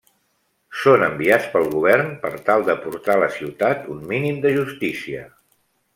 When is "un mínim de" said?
3.97-4.55